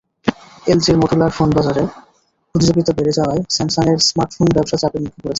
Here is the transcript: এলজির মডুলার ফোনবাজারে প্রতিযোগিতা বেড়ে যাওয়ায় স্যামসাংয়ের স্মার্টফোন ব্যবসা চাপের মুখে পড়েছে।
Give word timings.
এলজির 0.65 0.97
মডুলার 1.01 1.31
ফোনবাজারে 1.37 1.83
প্রতিযোগিতা 2.55 2.91
বেড়ে 2.97 3.13
যাওয়ায় 3.17 3.41
স্যামসাংয়ের 3.49 3.99
স্মার্টফোন 4.07 4.47
ব্যবসা 4.55 4.77
চাপের 4.81 5.01
মুখে 5.03 5.13
পড়েছে। 5.13 5.29